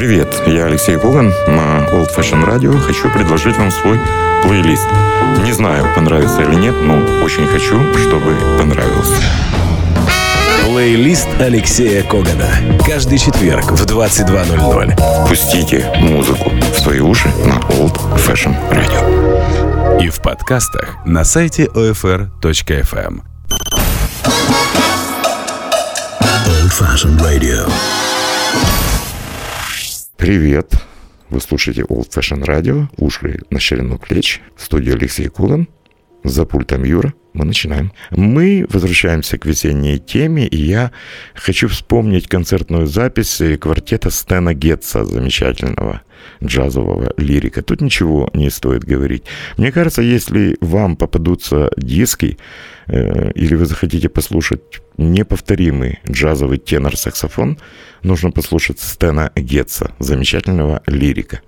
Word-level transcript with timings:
Привет, 0.00 0.34
я 0.46 0.64
Алексей 0.64 0.96
Коган 0.96 1.28
на 1.46 1.86
Old 1.92 2.08
Fashion 2.16 2.42
Radio. 2.48 2.74
Хочу 2.80 3.10
предложить 3.10 3.58
вам 3.58 3.70
свой 3.70 4.00
плейлист. 4.42 4.88
Не 5.44 5.52
знаю, 5.52 5.94
понравится 5.94 6.40
или 6.40 6.54
нет, 6.54 6.74
но 6.80 6.94
очень 7.22 7.46
хочу, 7.46 7.78
чтобы 7.98 8.34
понравился. 8.58 9.22
Плейлист 10.64 11.28
Алексея 11.38 12.02
Когана. 12.02 12.48
Каждый 12.86 13.18
четверг 13.18 13.72
в 13.72 13.84
22.00. 13.84 15.28
Пустите 15.28 15.92
музыку 15.98 16.48
в 16.48 16.78
свои 16.78 17.00
уши 17.00 17.28
на 17.44 17.58
Old 17.74 18.00
Fashion 18.16 18.56
Radio. 18.70 20.02
И 20.02 20.08
в 20.08 20.22
подкастах 20.22 20.96
на 21.04 21.24
сайте 21.24 21.66
OFR.FM. 21.66 23.20
Old 26.46 26.70
Fashioned 26.70 27.20
Radio. 27.20 27.70
Привет. 30.20 30.74
Вы 31.30 31.40
слушаете 31.40 31.80
Old 31.80 32.10
Fashion 32.10 32.44
Radio, 32.44 32.88
уши 32.98 33.40
на 33.48 33.58
ширину 33.58 33.96
плеч, 33.96 34.42
в 34.54 34.62
студии 34.62 34.92
Алексей 34.92 35.28
Кулан, 35.28 35.66
за 36.24 36.44
пультом 36.44 36.84
Юра. 36.84 37.14
Мы 37.32 37.44
начинаем. 37.44 37.92
Мы 38.10 38.66
возвращаемся 38.68 39.38
к 39.38 39.46
весенней 39.46 39.98
теме, 39.98 40.46
и 40.46 40.56
я 40.56 40.90
хочу 41.34 41.68
вспомнить 41.68 42.26
концертную 42.26 42.86
запись 42.86 43.40
квартета 43.60 44.10
Стена 44.10 44.52
Гетца, 44.52 45.04
замечательного 45.04 46.02
джазового 46.42 47.12
лирика. 47.16 47.62
Тут 47.62 47.80
ничего 47.80 48.30
не 48.34 48.50
стоит 48.50 48.84
говорить. 48.84 49.24
Мне 49.56 49.72
кажется, 49.72 50.02
если 50.02 50.56
вам 50.60 50.96
попадутся 50.96 51.70
диски, 51.76 52.38
э, 52.86 53.30
или 53.32 53.54
вы 53.54 53.66
захотите 53.66 54.08
послушать 54.08 54.60
неповторимый 54.96 56.00
джазовый 56.10 56.58
тенор-саксофон, 56.58 57.58
нужно 58.02 58.30
послушать 58.30 58.80
Стена 58.80 59.30
Гетца, 59.36 59.92
замечательного 59.98 60.82
лирика. 60.86 61.40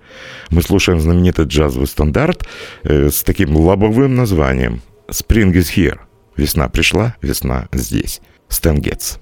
Мы 0.49 0.61
слушаем 0.61 0.99
знаменитый 0.99 1.45
джазовый 1.45 1.87
стандарт 1.87 2.47
э, 2.83 3.09
с 3.09 3.23
таким 3.23 3.55
лобовым 3.55 4.15
названием 4.15 4.81
Spring 5.09 5.53
is 5.53 5.75
here. 5.75 5.99
Весна 6.37 6.69
пришла, 6.69 7.15
весна 7.21 7.67
здесь. 7.71 8.21
Стэн 8.47 8.79
Гетц. 8.79 9.17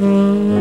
Mm-hmm. 0.00 0.59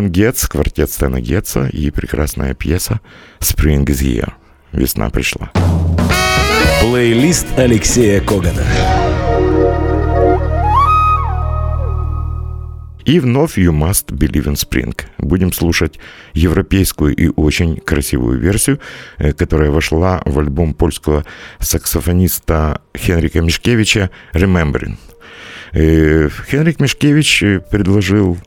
Стэн 0.00 0.12
Гетц, 0.12 0.46
квартет 0.46 0.90
Стэна 0.90 1.20
Гетца 1.20 1.66
и 1.66 1.90
прекрасная 1.90 2.54
пьеса 2.54 3.00
«Spring 3.38 3.84
is 3.84 4.00
here»— 4.00 4.32
«Весна 4.72 5.10
пришла». 5.10 5.52
Плейлист 6.80 7.46
Алексея 7.58 8.22
Когана. 8.22 8.64
И 13.04 13.20
вновь 13.20 13.58
«You 13.58 13.72
Must 13.72 14.06
Believe 14.06 14.46
in 14.46 14.54
Spring». 14.54 14.98
Будем 15.18 15.52
слушать 15.52 15.98
европейскую 16.32 17.14
и 17.14 17.28
очень 17.36 17.76
красивую 17.76 18.38
версию, 18.38 18.80
э, 19.18 19.34
которая 19.34 19.70
вошла 19.70 20.22
в 20.24 20.38
альбом 20.38 20.72
польского 20.72 21.26
саксофониста 21.58 22.80
Хенрика 22.96 23.42
Мишкевича 23.42 24.08
«Remembering». 24.32 24.96
Э, 25.72 26.28
Хенрик 26.48 26.80
Мишкевич 26.80 27.44
предложил 27.70 28.38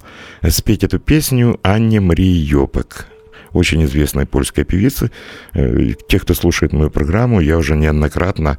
спеть 0.49 0.83
эту 0.83 0.99
песню 0.99 1.59
Анне 1.63 1.99
Марии 1.99 2.25
Йопек, 2.25 3.07
очень 3.53 3.83
известной 3.85 4.25
польской 4.25 4.63
певицы. 4.63 5.11
Э, 5.53 5.93
те, 6.07 6.19
кто 6.19 6.33
слушает 6.33 6.73
мою 6.73 6.89
программу, 6.89 7.39
я 7.39 7.57
уже 7.57 7.75
неоднократно 7.75 8.57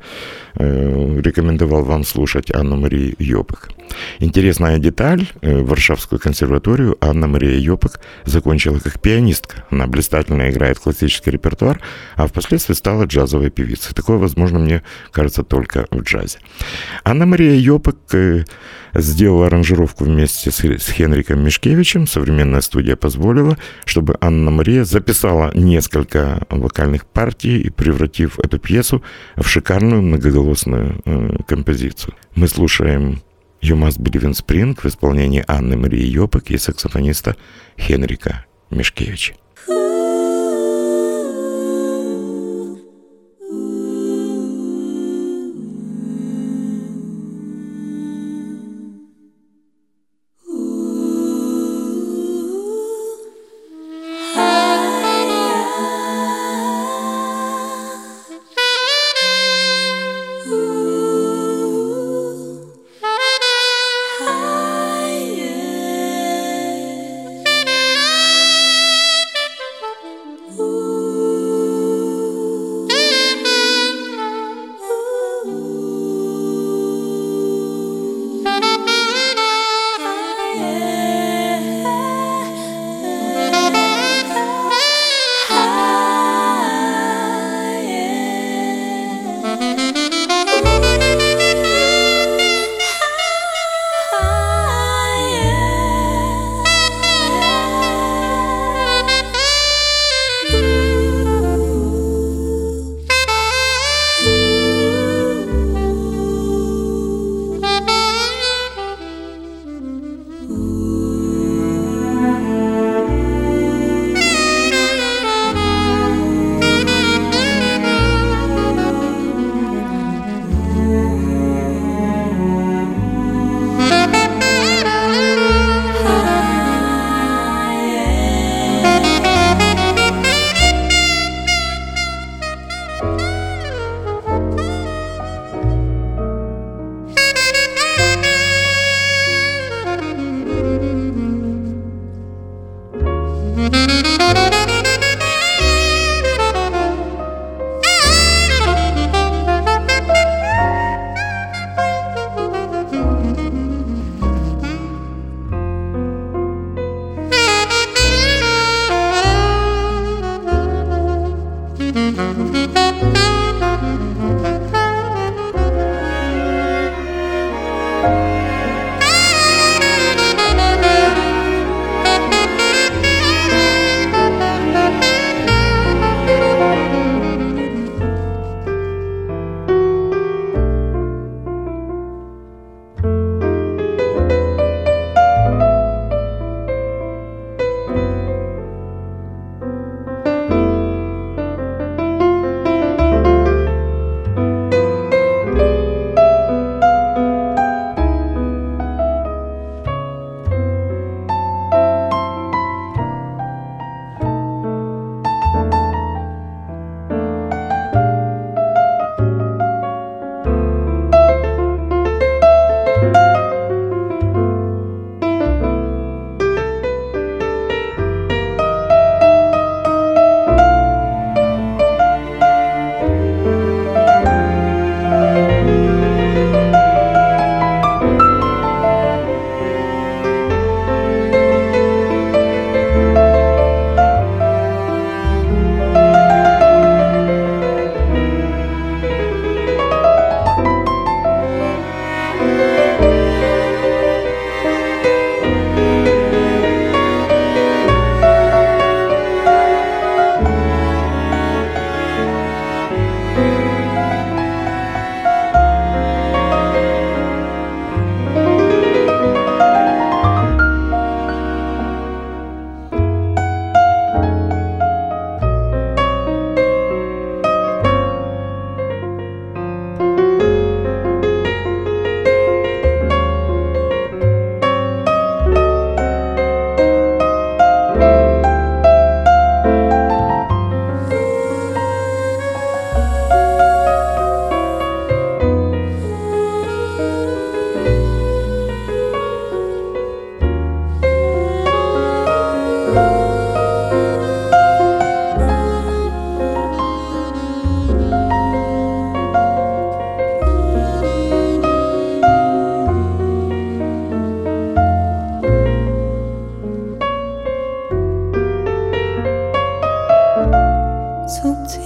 э, 0.54 1.20
рекомендовал 1.20 1.84
вам 1.84 2.04
слушать 2.04 2.54
Анну 2.54 2.76
Марию 2.76 3.14
Йопек. 3.18 3.70
Интересная 4.20 4.78
деталь. 4.78 5.26
Э, 5.42 5.60
Варшавскую 5.62 6.18
консерваторию 6.18 6.96
Анна 7.00 7.26
Мария 7.26 7.58
Йопек 7.58 8.00
закончила 8.24 8.78
как 8.78 9.00
пианистка. 9.00 9.64
Она 9.70 9.86
блистательно 9.86 10.50
играет 10.50 10.78
классический 10.78 11.30
репертуар, 11.30 11.80
а 12.16 12.26
впоследствии 12.26 12.74
стала 12.74 13.04
джазовой 13.04 13.50
певицей. 13.50 13.94
Такое, 13.94 14.16
возможно, 14.16 14.58
мне 14.58 14.82
кажется 15.10 15.42
только 15.42 15.86
в 15.90 16.02
джазе. 16.02 16.38
Анна 17.04 17.26
Мария 17.26 17.54
Йопек 17.54 17.96
сделала 18.94 19.46
аранжировку 19.46 20.04
вместе 20.04 20.50
с, 20.50 20.60
с 20.60 20.90
Хенриком 20.90 21.44
Мишкевичем. 21.44 22.06
Современная 22.06 22.60
студия 22.60 22.96
позволила, 22.96 23.58
чтобы 23.84 24.16
Анна 24.20 24.50
Мария 24.50 24.84
записала 24.84 25.50
несколько 25.54 26.46
вокальных 26.50 27.06
партий, 27.06 27.60
и 27.60 27.70
превратив 27.70 28.38
эту 28.38 28.58
пьесу 28.58 29.02
в 29.36 29.46
шикарную 29.46 30.02
многоголосную 30.02 31.00
э, 31.04 31.36
композицию. 31.46 32.14
Мы 32.34 32.48
слушаем 32.48 33.22
You 33.62 33.76
Must 33.76 33.98
Believe 33.98 34.24
in 34.24 34.32
Spring 34.32 34.78
в 34.80 34.86
исполнении 34.86 35.44
Анны 35.46 35.76
Марии 35.76 36.04
Йопек 36.04 36.50
и 36.50 36.58
саксофониста 36.58 37.36
Хенрика 37.78 38.44
Мишкевича. 38.70 39.34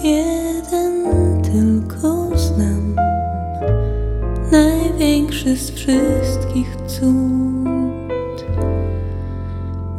jeden 0.03 1.43
tylko 1.43 2.39
znam, 2.39 2.97
największy 4.53 5.57
z 5.57 5.71
wszystkich 5.71 6.77
cud. 6.87 8.45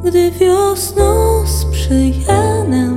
Gdy 0.04 0.32
wiosną 0.32 1.04
sprzyja 1.48 2.64
nam, 2.64 2.89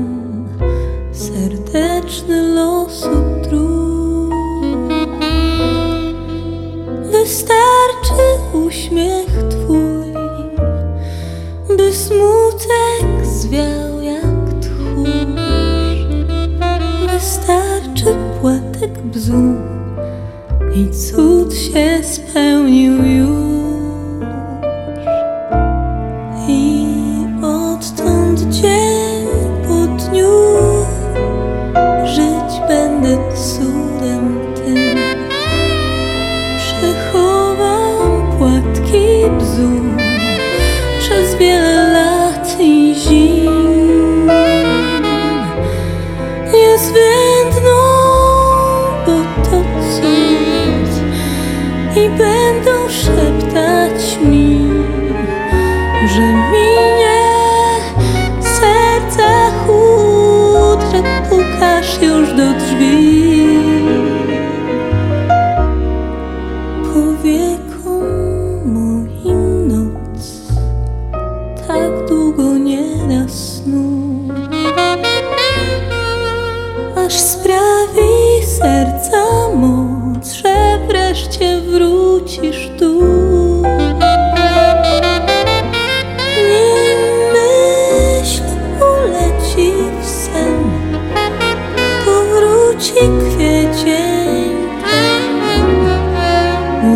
kwiecień 93.09 94.53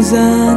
za 0.00 0.56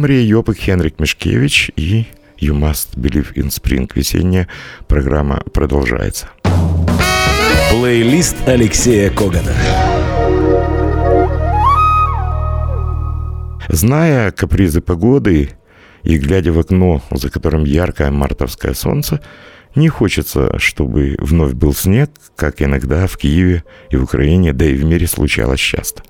Эмри 0.00 0.22
Йопик, 0.22 0.56
Хенрик 0.56 0.98
Мешкевич 0.98 1.70
и 1.76 2.06
You 2.40 2.58
Must 2.58 2.96
Believe 2.96 3.34
in 3.34 3.48
Spring. 3.48 3.86
Весенняя 3.94 4.48
программа 4.88 5.42
продолжается. 5.52 6.30
Плейлист 7.70 8.36
Алексея 8.48 9.10
Когана. 9.10 9.52
Зная 13.68 14.30
капризы 14.30 14.80
погоды 14.80 15.50
и 16.02 16.16
глядя 16.16 16.54
в 16.54 16.58
окно, 16.58 17.02
за 17.10 17.28
которым 17.28 17.64
яркое 17.64 18.10
мартовское 18.10 18.72
солнце, 18.72 19.20
не 19.74 19.90
хочется, 19.90 20.58
чтобы 20.58 21.16
вновь 21.18 21.52
был 21.52 21.74
снег, 21.74 22.10
как 22.36 22.62
иногда 22.62 23.06
в 23.06 23.18
Киеве 23.18 23.64
и 23.90 23.96
в 23.98 24.04
Украине, 24.04 24.54
да 24.54 24.64
и 24.64 24.72
в 24.72 24.82
мире 24.82 25.06
случалось 25.06 25.60
часто. 25.60 26.02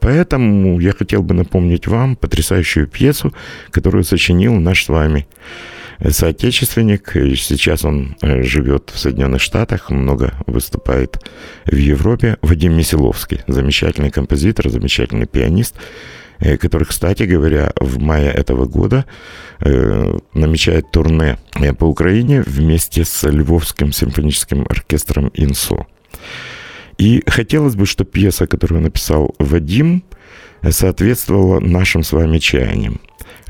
Поэтому 0.00 0.80
я 0.80 0.92
хотел 0.92 1.22
бы 1.22 1.34
напомнить 1.34 1.86
вам 1.86 2.16
потрясающую 2.16 2.86
пьесу, 2.86 3.32
которую 3.70 4.04
сочинил 4.04 4.54
наш 4.54 4.84
с 4.84 4.88
вами 4.88 5.26
соотечественник. 6.10 7.12
Сейчас 7.36 7.84
он 7.84 8.16
э, 8.22 8.42
живет 8.42 8.90
в 8.92 8.98
Соединенных 8.98 9.40
Штатах, 9.40 9.90
много 9.90 10.34
выступает 10.46 11.18
в 11.66 11.76
Европе. 11.76 12.36
Вадим 12.42 12.76
Месиловский, 12.76 13.40
замечательный 13.46 14.10
композитор, 14.10 14.68
замечательный 14.68 15.26
пианист, 15.26 15.74
э, 16.38 16.56
который, 16.56 16.84
кстати 16.84 17.24
говоря, 17.24 17.72
в 17.76 17.98
мае 18.00 18.30
этого 18.30 18.66
года 18.66 19.04
э, 19.60 20.18
намечает 20.32 20.90
турне 20.90 21.38
по 21.78 21.84
Украине 21.84 22.42
вместе 22.42 23.04
с 23.04 23.28
Львовским 23.28 23.92
симфоническим 23.92 24.66
оркестром 24.68 25.30
«Инсо». 25.34 25.86
И 26.98 27.22
хотелось 27.26 27.74
бы, 27.74 27.86
чтобы 27.86 28.10
пьеса, 28.10 28.46
которую 28.46 28.82
написал 28.82 29.34
Вадим, 29.38 30.04
соответствовала 30.70 31.60
нашим 31.60 32.02
с 32.02 32.12
вами 32.12 32.38
чаяниям. 32.38 33.00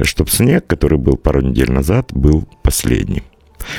Чтобы 0.02 0.30
снег, 0.30 0.66
который 0.66 0.98
был 0.98 1.16
пару 1.16 1.40
недель 1.40 1.70
назад, 1.70 2.12
был 2.12 2.48
последним. 2.62 3.22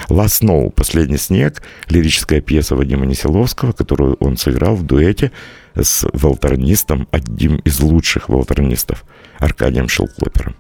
«Last 0.10 0.42
Snow»— 0.42 0.72
«Последний 0.76 1.18
снег»— 1.18 1.62
лирическая 1.90 2.42
пьеса 2.42 2.76
Вадима 2.76 3.06
Неселовского, 3.06 3.72
которую 3.72 4.16
он 4.16 4.38
сыграл 4.38 4.76
в 4.76 4.84
дуэте 4.84 5.32
с 5.76 6.08
волторнистом, 6.14 7.08
одним 7.12 7.58
из 7.58 7.80
лучших 7.82 8.30
волторнистов, 8.30 9.04
Аркадием 9.38 9.88
Шелклопером. 9.88 10.56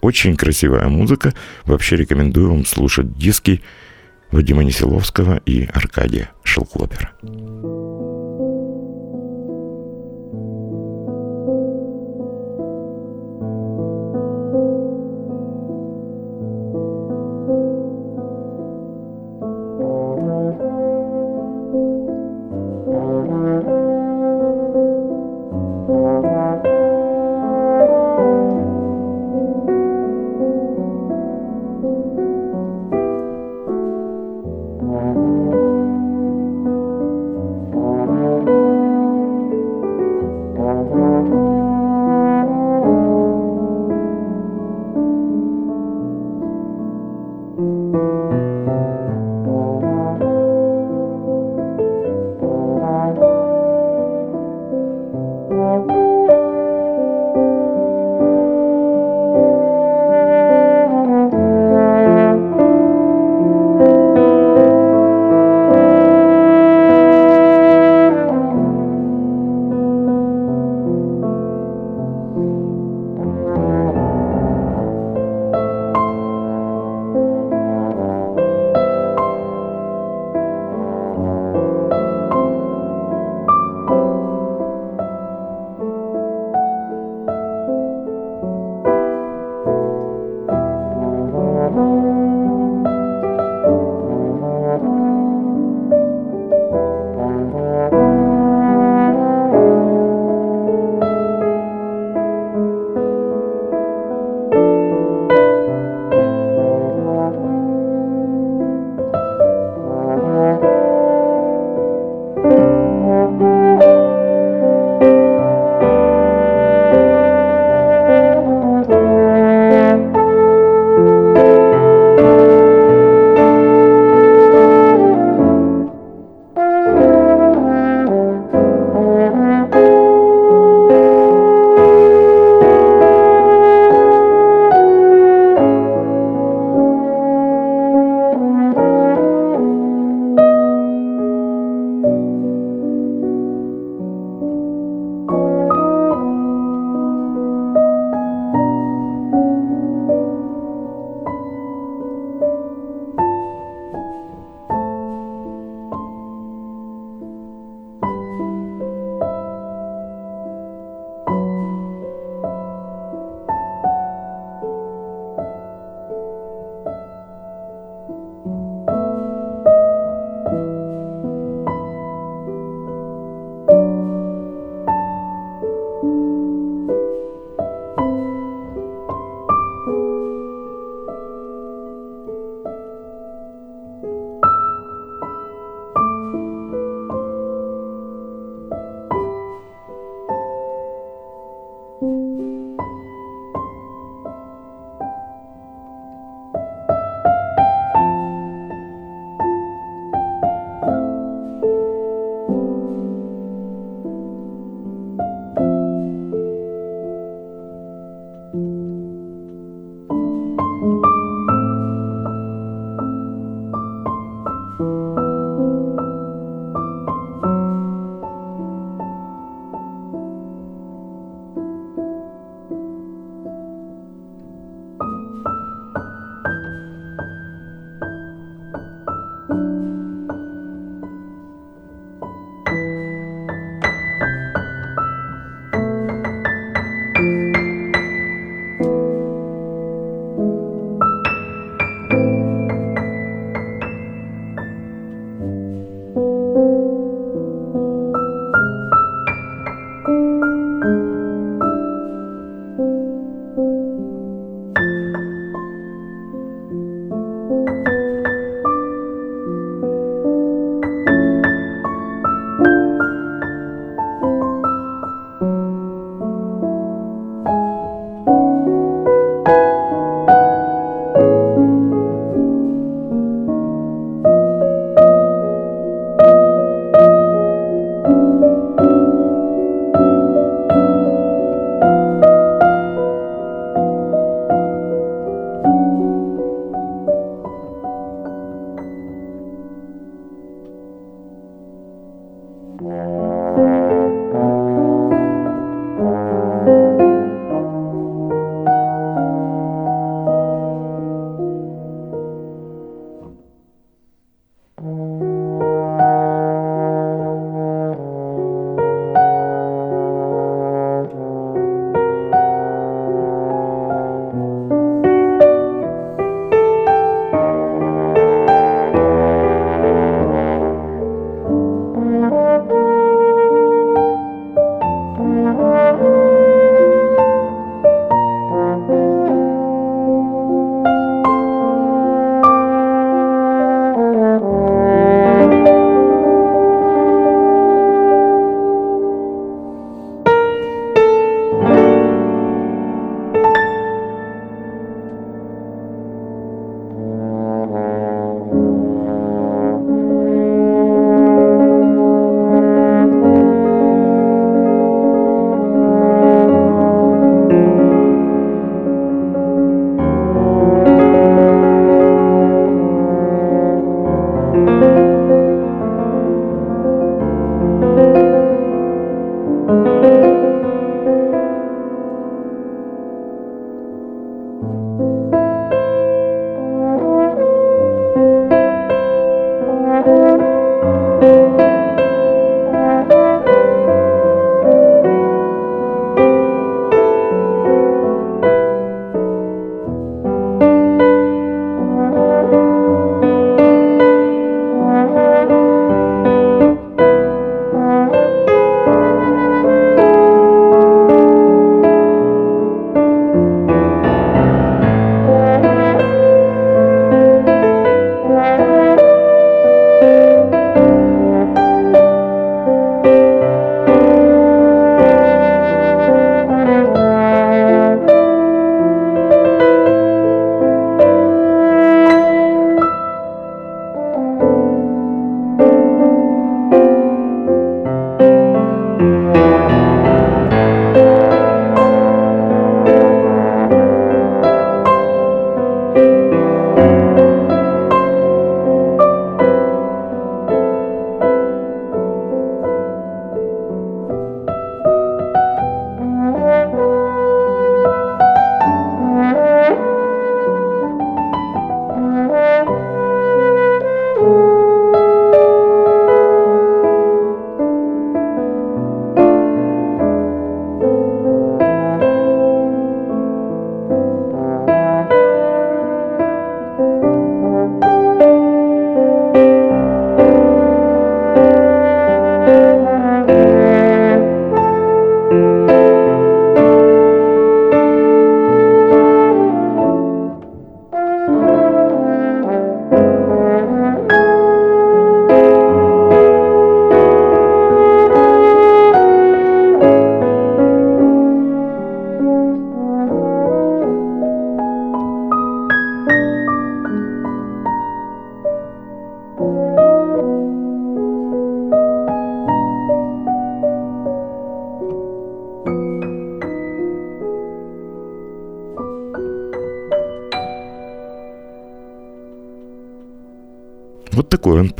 Очень 0.00 0.36
красивая 0.36 0.88
музыка. 0.88 1.34
Вообще 1.64 1.96
рекомендую 1.96 2.50
вам 2.50 2.64
слушать 2.64 3.18
диски 3.18 3.62
Вадима 4.30 4.64
Неселовского 4.64 5.42
и 5.44 5.64
Аркадия 5.66 6.30
Шелклопера. 6.42 7.10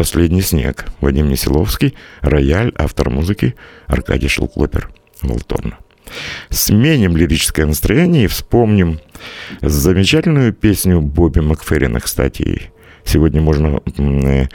«Последний 0.00 0.40
снег». 0.40 0.86
Вадим 1.02 1.28
Несиловский, 1.28 1.94
рояль, 2.22 2.72
автор 2.78 3.10
музыки 3.10 3.54
Аркадий 3.86 4.28
Шелклопер, 4.28 4.88
Волторна. 5.20 5.76
Сменим 6.48 7.18
лирическое 7.18 7.66
настроение 7.66 8.24
и 8.24 8.26
вспомним 8.26 8.98
замечательную 9.60 10.54
песню 10.54 11.02
Бобби 11.02 11.40
Макферрина, 11.40 12.00
кстати. 12.00 12.72
Сегодня 13.04 13.42
можно 13.42 13.82
э, 13.98 14.46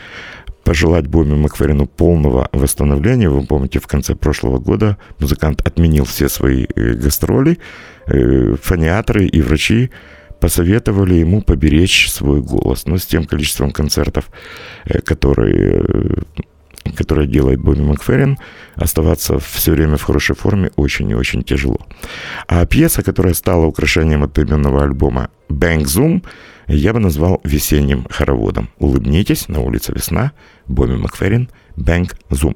пожелать 0.63 1.05
Бобби 1.05 1.35
Макферрину 1.35 1.85
полного 1.85 2.49
восстановления. 2.51 3.29
Вы 3.29 3.45
помните, 3.45 3.79
в 3.79 3.85
конце 3.85 4.15
прошлого 4.15 4.57
года 4.57 4.97
музыкант 5.19 5.61
отменил 5.61 6.05
все 6.05 6.27
свои 6.27 6.65
э, 6.75 6.93
гастроли. 6.93 7.59
Э, 8.07 8.55
фониаторы 8.59 9.27
и 9.27 9.43
врачи 9.43 9.91
посоветовали 10.39 11.15
ему 11.15 11.41
поберечь 11.41 12.09
свой 12.11 12.41
голос. 12.41 12.85
Но 12.85 12.97
с 12.97 13.05
тем 13.05 13.25
количеством 13.25 13.71
концертов, 13.71 14.29
которые 15.05 16.23
которое 16.95 17.25
делает 17.25 17.59
Бобби 17.59 17.81
Макферрин, 17.81 18.37
оставаться 18.75 19.39
все 19.39 19.71
время 19.71 19.97
в 19.97 20.03
хорошей 20.03 20.35
форме 20.35 20.71
очень 20.75 21.09
и 21.09 21.15
очень 21.15 21.43
тяжело. 21.43 21.79
А 22.47 22.65
пьеса, 22.65 23.01
которая 23.03 23.33
стала 23.33 23.65
украшением 23.65 24.23
одноименного 24.23 24.83
альбома 24.83 25.29
«Bang 25.49 25.83
Zoom», 25.83 26.23
я 26.67 26.93
бы 26.93 26.99
назвал 26.99 27.41
весенним 27.43 28.05
хороводом. 28.09 28.69
Улыбнитесь, 28.79 29.47
на 29.47 29.61
улице 29.61 29.93
весна, 29.93 30.31
Бобби 30.67 30.95
Макферрин, 30.95 31.49
«Bang 31.75 32.13
Zoom». 32.29 32.55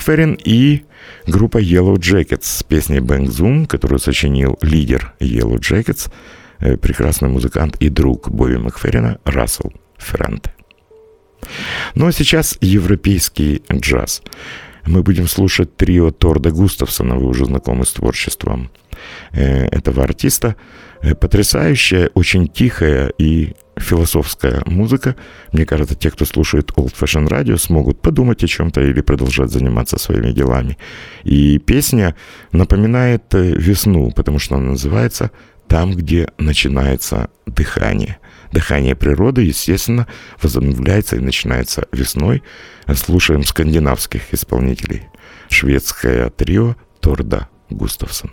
Макферрин 0.00 0.38
и 0.42 0.84
группа 1.26 1.58
Yellow 1.58 1.96
Jackets 1.96 2.44
с 2.44 2.62
песней 2.62 3.00
Bang 3.00 3.26
Zoom, 3.26 3.66
которую 3.66 3.98
сочинил 3.98 4.58
лидер 4.62 5.12
Yellow 5.20 5.58
Jackets, 5.58 6.10
э, 6.60 6.78
прекрасный 6.78 7.28
музыкант 7.28 7.76
и 7.80 7.90
друг 7.90 8.30
Бобби 8.30 8.56
Макферрина 8.56 9.18
Рассел 9.24 9.74
Ферранте. 9.98 10.54
Ну 11.94 12.06
а 12.06 12.12
сейчас 12.12 12.56
европейский 12.62 13.62
джаз. 13.70 14.22
Мы 14.86 15.02
будем 15.02 15.28
слушать 15.28 15.76
трио 15.76 16.10
Торда 16.10 16.50
Густавсона, 16.50 17.16
вы 17.16 17.26
уже 17.26 17.44
знакомы 17.44 17.84
с 17.84 17.92
творчеством 17.92 18.70
э, 19.32 19.66
этого 19.66 20.02
артиста. 20.02 20.56
Э, 21.02 21.14
потрясающая, 21.14 22.10
очень 22.14 22.48
тихая 22.48 23.12
и 23.18 23.52
философская 23.80 24.62
музыка. 24.66 25.16
Мне 25.52 25.66
кажется, 25.66 25.94
те, 25.94 26.10
кто 26.10 26.24
слушает 26.24 26.70
Old 26.76 26.94
Fashion 26.98 27.28
Radio, 27.28 27.56
смогут 27.56 28.00
подумать 28.00 28.44
о 28.44 28.46
чем-то 28.46 28.80
или 28.80 29.00
продолжать 29.00 29.50
заниматься 29.50 29.98
своими 29.98 30.32
делами. 30.32 30.78
И 31.24 31.58
песня 31.58 32.14
напоминает 32.52 33.34
э, 33.34 33.52
весну, 33.52 34.12
потому 34.12 34.38
что 34.38 34.56
она 34.56 34.70
называется 34.70 35.30
«Там, 35.68 35.94
где 35.94 36.28
начинается 36.38 37.30
дыхание». 37.46 38.18
Дыхание 38.52 38.96
природы, 38.96 39.42
естественно, 39.42 40.08
возобновляется 40.42 41.16
и 41.16 41.20
начинается 41.20 41.86
весной. 41.92 42.42
Слушаем 42.94 43.44
скандинавских 43.44 44.34
исполнителей. 44.34 45.04
Шведское 45.48 46.30
трио 46.30 46.74
Торда 47.00 47.48
Густавсона. 47.70 48.32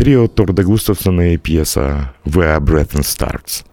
Трио 0.00 0.28
Торда 0.28 0.62
Густавсона 0.62 1.34
и 1.34 1.36
пьеса 1.36 2.14
«Where 2.24 2.58
Breath 2.58 2.94
Starts». 3.02 3.66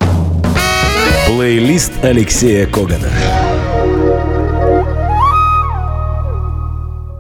Плейлист 1.26 1.94
Алексея 2.04 2.68
Когана. 2.68 3.08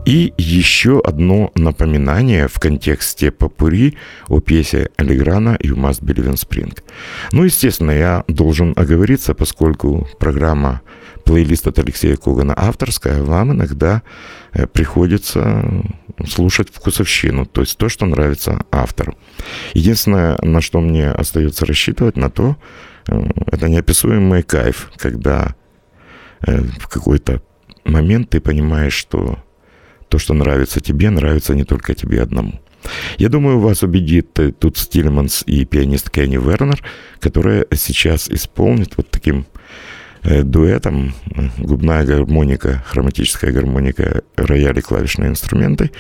И 0.08 0.34
еще 0.38 1.01
одно 1.03 1.51
напоминание 1.55 2.47
в 2.47 2.62
контексте 2.62 3.30
попури 3.30 3.97
о 4.30 4.39
пьесе 4.39 4.89
Алиграна 4.95 5.58
«You 5.62 5.76
must 5.76 6.01
believe 6.01 6.30
in 6.30 6.36
spring». 6.36 6.80
Ну, 7.34 7.43
естественно, 7.43 7.91
я 7.91 8.24
должен 8.30 8.72
оговориться, 8.78 9.34
поскольку 9.34 10.08
программа 10.18 10.82
плейлист 11.26 11.68
от 11.68 11.80
Алексея 11.80 12.16
Когана 12.16 12.53
авторская, 12.55 13.22
вам 13.22 13.51
иногда 13.51 14.01
э, 14.53 14.66
приходится 14.66 15.62
слушать 16.26 16.70
вкусовщину, 16.74 17.45
то 17.45 17.60
есть 17.60 17.78
то, 17.78 17.89
что 17.89 18.05
нравится 18.05 18.66
автору. 18.72 19.18
Единственное, 19.74 20.38
на 20.41 20.62
что 20.62 20.80
мне 20.80 21.12
остается 21.12 21.66
рассчитывать, 21.66 22.16
на 22.16 22.30
то, 22.30 22.55
э, 23.10 23.24
это 23.47 23.68
неописуемый 23.68 24.43
кайф, 24.43 24.89
когда 24.95 25.53
э, 26.47 26.62
в 26.80 26.88
какой-то 26.88 27.41
момент 27.84 28.30
ты 28.30 28.39
понимаешь, 28.39 28.93
что 28.93 29.39
то, 30.10 30.18
что 30.20 30.34
нравится 30.34 30.80
тебе, 30.80 31.10
нравится 31.10 31.53
не 31.55 31.64
только 31.64 31.93
тебе 31.95 32.22
одному. 32.22 32.60
Я 33.18 33.30
думаю, 33.30 33.60
вас 33.60 33.84
убедит 33.84 34.39
тут 34.60 34.78
Стилеманс 34.78 35.43
и 35.45 35.66
пианист 35.66 36.10
Кенни 36.10 36.38
Вернер, 36.38 36.82
которая 37.20 37.66
сейчас 37.74 38.30
исполнит 38.30 38.95
вот 38.95 39.10
таким 39.10 39.45
Э, 40.24 40.43
дуэтом 40.43 41.14
губная 41.58 42.05
гармоника, 42.05 42.84
хроматическая 42.86 43.53
гармоника, 43.53 44.24
рояль 44.36 44.78
и 44.78 44.82
клавишные 44.82 45.30
инструменты 45.30 45.91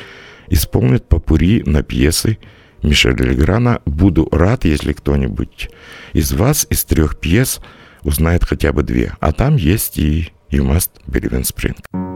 исполнит 0.49 1.07
попури 1.07 1.63
на 1.65 1.81
пьесы 1.81 2.37
Мишеля 2.83 3.23
Леграна. 3.23 3.81
Буду 3.85 4.27
рад, 4.31 4.65
если 4.65 4.91
кто-нибудь 4.91 5.69
из 6.11 6.33
вас 6.33 6.67
из 6.69 6.83
трех 6.83 7.19
пьес 7.19 7.61
узнает 8.03 8.43
хотя 8.43 8.73
бы 8.73 8.83
две. 8.83 9.13
А 9.21 9.31
там 9.31 9.55
есть 9.55 9.97
и 9.97 10.33
You 10.51 10.63
Must 10.69 10.89
Believe 11.07 11.31
in 11.31 11.43
Spring. 11.43 12.06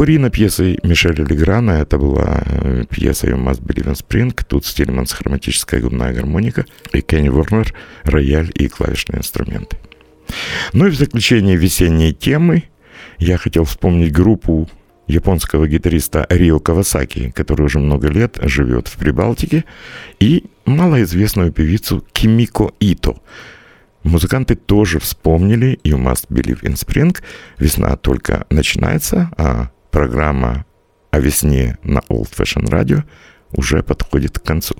Папурина 0.00 0.30
пьесы 0.30 0.78
Мишеля 0.82 1.26
Леграна, 1.26 1.72
это 1.72 1.98
была 1.98 2.42
э, 2.46 2.84
пьеса 2.88 3.26
«You 3.26 3.36
must 3.36 3.62
believe 3.62 3.84
in 3.84 3.92
spring», 3.92 4.34
тут 4.48 4.64
Стильманс 4.64 5.12
хроматическая 5.12 5.78
губная 5.82 6.14
гармоника 6.14 6.64
и 6.94 7.02
Кенни 7.02 7.28
Ворнер 7.28 7.74
рояль 8.04 8.50
и 8.54 8.68
клавишные 8.68 9.18
инструменты. 9.18 9.76
Ну 10.72 10.86
и 10.86 10.90
в 10.90 10.94
заключение 10.94 11.54
весенней 11.56 12.14
темы 12.14 12.64
я 13.18 13.36
хотел 13.36 13.64
вспомнить 13.64 14.10
группу 14.10 14.70
японского 15.06 15.68
гитариста 15.68 16.26
Рио 16.30 16.60
Кавасаки, 16.60 17.30
который 17.36 17.66
уже 17.66 17.78
много 17.78 18.08
лет 18.08 18.38
живет 18.40 18.88
в 18.88 18.96
Прибалтике, 18.96 19.66
и 20.18 20.46
малоизвестную 20.64 21.52
певицу 21.52 22.02
Кимико 22.14 22.72
Ито. 22.80 23.16
Музыканты 24.02 24.54
тоже 24.54 24.98
вспомнили 24.98 25.78
«You 25.84 26.02
must 26.02 26.28
believe 26.30 26.62
in 26.62 26.72
spring». 26.72 27.14
Весна 27.58 27.98
только 27.98 28.46
начинается, 28.48 29.30
а 29.36 29.68
программа 29.90 30.64
о 31.10 31.18
весне 31.18 31.78
на 31.82 31.98
Old 32.08 32.30
Fashion 32.30 32.64
Radio 32.68 33.02
уже 33.52 33.82
подходит 33.82 34.38
к 34.38 34.42
концу. 34.42 34.74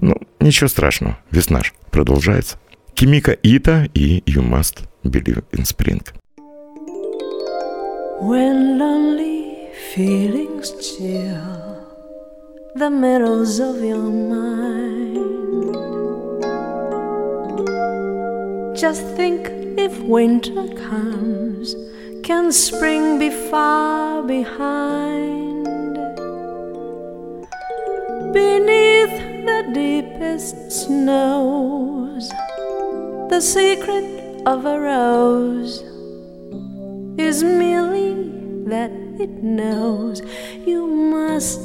Ну, 0.00 0.14
ничего 0.40 0.68
страшного, 0.68 1.18
весна 1.30 1.62
ж 1.62 1.72
продолжается. 1.90 2.56
Кимика 2.94 3.32
Ита 3.32 3.88
и 3.94 4.22
«You 4.26 4.42
must 4.42 4.84
believe 5.04 5.44
in 5.52 5.64
spring». 5.64 6.02
When 8.20 8.78
lonely 8.78 9.68
feelings 9.94 10.70
chill 10.80 11.76
the 12.76 12.88
meadows 12.88 13.58
of 13.58 13.82
your 13.82 14.08
mind, 14.08 15.16
just 18.76 19.02
think 19.16 19.50
if 19.76 19.98
winter 20.00 20.68
comes, 20.88 21.74
can 22.24 22.50
spring 22.50 23.18
be 23.18 23.28
far 23.28 24.22
behind? 24.22 25.66
Beneath 28.32 29.16
the 29.44 29.60
deepest 29.74 30.72
snows, 30.72 32.30
the 33.28 33.40
secret 33.40 34.42
of 34.46 34.64
a 34.64 34.80
rose 34.80 35.82
is 37.18 37.44
merely 37.44 38.14
that 38.70 38.90
it 39.20 39.42
knows 39.42 40.22
you 40.64 40.86
must 40.86 41.60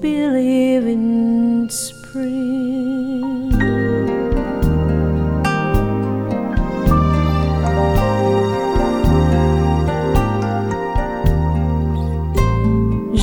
believe 0.00 0.86
in 0.86 1.68
spring. 1.68 3.55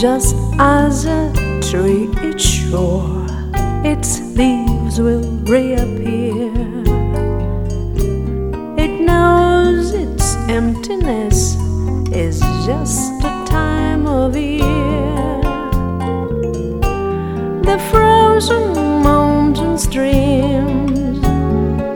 Just 0.04 0.36
as 0.60 1.06
a 1.06 1.32
tree 1.62 2.10
is 2.28 2.42
sure 2.44 3.26
its 3.86 4.20
leaves 4.36 5.00
will 5.00 5.24
reappear, 5.46 6.52
it 8.78 9.00
knows 9.00 9.94
its 9.94 10.36
emptiness 10.50 11.56
is 12.12 12.42
just 12.66 13.14
a 13.24 13.46
time 13.48 14.06
of 14.06 14.36
year. 14.36 15.42
The 17.64 17.80
frozen 17.90 18.74
mountain 19.04 19.78
streams 19.78 21.18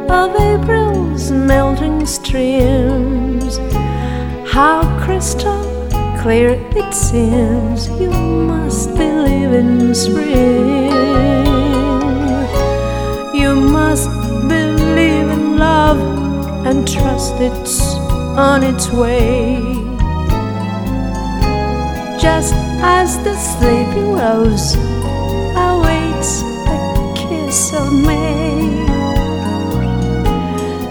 of 0.09 0.33
April's 0.33 1.29
melting 1.29 2.05
streams, 2.05 3.57
how 4.49 4.79
crystal 5.03 5.76
clear 6.27 6.59
it 6.75 6.93
seems. 6.93 7.87
You 8.01 8.09
must 8.09 8.93
believe 8.97 9.53
in 9.61 9.95
spring. 9.95 10.91
You 13.33 13.55
must 13.55 14.09
believe 14.53 15.27
in 15.37 15.57
love 15.57 15.99
and 16.67 16.85
trust 16.85 17.35
it's 17.39 17.79
on 18.49 18.61
its 18.61 18.91
way. 18.91 19.55
Just 22.19 22.55
as 22.97 23.09
the 23.23 23.35
sleeping 23.51 24.11
rose 24.19 24.75
awaits 25.69 26.31
the 26.67 26.79
kiss 27.21 27.71
of 27.71 27.87
May. 28.09 28.83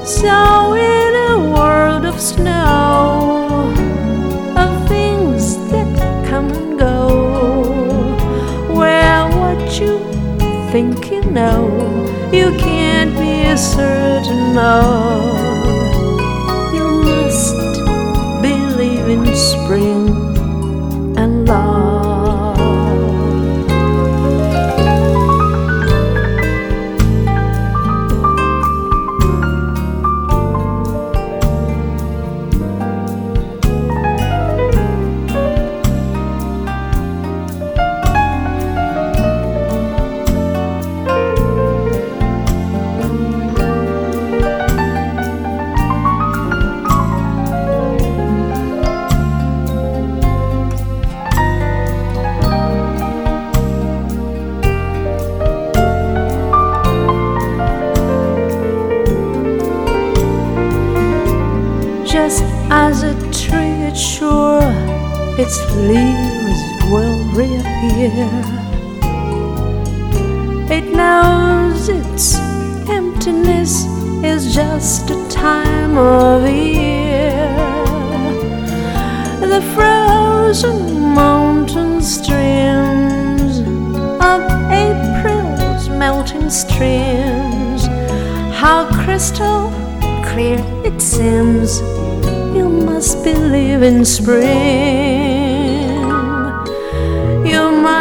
So, 0.02 0.72
in 0.72 1.12
a 1.30 1.34
world 1.54 2.06
of 2.06 2.18
snow, 2.18 2.95
know, 11.36 12.30
you 12.32 12.50
can't 12.56 13.14
be 13.18 13.54
certain 13.58 14.56
of. 14.56 15.45
Its 65.46 65.60
leaves 65.76 66.60
will 66.90 67.22
reappear, 67.32 68.28
it 70.68 70.86
knows 70.92 71.88
its 71.88 72.34
emptiness 72.88 73.84
is 74.24 74.52
just 74.52 75.08
a 75.10 75.28
time 75.28 75.96
of 75.96 76.42
year. 76.50 77.46
The 79.38 79.62
frozen 79.72 81.14
mountain 81.14 82.02
streams 82.02 83.60
of 84.30 84.40
April's 84.72 85.88
melting 85.88 86.50
streams, 86.50 87.86
how 88.52 88.88
crystal 89.04 89.70
clear 90.24 90.58
it 90.84 91.00
seems. 91.00 91.80
You 92.56 92.68
must 92.68 93.22
believe 93.22 93.82
in 93.82 94.04
spring. 94.04 95.25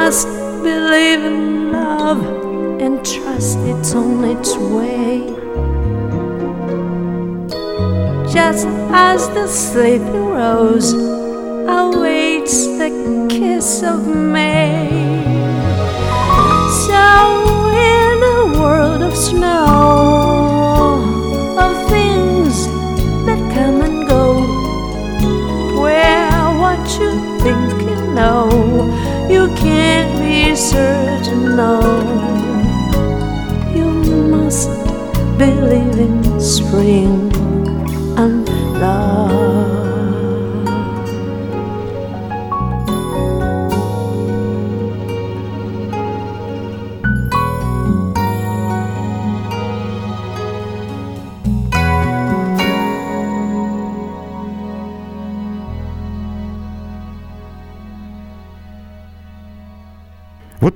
Must 0.05 0.27
believe 0.61 1.23
in 1.25 1.71
love 1.71 2.21
and 2.79 3.03
trust 3.03 3.57
it's 3.61 3.95
on 3.95 4.23
its 4.23 4.55
way. 4.55 5.25
Just 8.31 8.67
as 8.93 9.27
the 9.29 9.47
sleeping 9.47 10.27
rose 10.27 10.93
awaits 10.93 12.67
the 12.77 12.91
kiss 13.31 13.81
of 13.81 14.05
May. 14.05 14.91
So, 16.85 17.05
in 17.73 18.17
a 18.35 18.61
world 18.61 19.01
of 19.01 19.17
snow, 19.17 19.94
believe 35.37 35.99
in 35.99 36.39
spring 36.39 37.24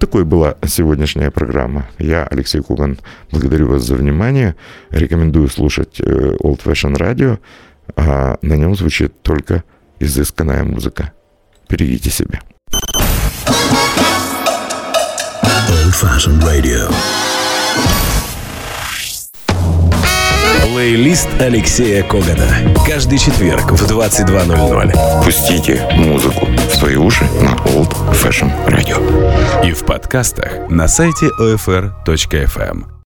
такой 0.10 0.26
была 0.26 0.56
сегодняшняя 0.66 1.30
программа. 1.30 1.86
Я, 2.00 2.26
Алексей 2.32 2.62
Куган, 2.62 2.98
благодарю 3.32 3.68
вас 3.68 3.84
за 3.84 3.94
внимание. 3.94 4.56
Рекомендую 4.90 5.50
слушать 5.50 6.02
э, 6.02 6.36
Old 6.44 6.64
Fashion 6.64 6.98
Radio. 6.98 7.38
А 7.96 8.40
на 8.42 8.56
нем 8.56 8.76
звучит 8.76 9.22
только 9.22 9.64
изысканная 10.00 10.64
музыка. 10.64 11.12
Берегите 11.70 12.10
себя. 12.10 12.42
Old 15.70 15.94
Fashioned 15.94 16.42
Radio. 16.42 16.92
Плейлист 20.80 21.28
Алексея 21.42 22.04
Когана. 22.04 22.48
Каждый 22.88 23.20
четверг 23.20 23.74
в 23.74 23.86
22.00. 23.86 25.26
Пустите 25.26 25.86
музыку 25.98 26.46
в 26.46 26.74
свои 26.74 26.96
уши 26.96 27.26
на 27.42 27.50
Old 27.74 27.94
Fashion 28.14 28.50
Radio. 28.66 29.68
И 29.68 29.74
в 29.74 29.84
подкастах 29.84 30.70
на 30.70 30.88
сайте 30.88 31.26
OFR.FM. 31.38 32.90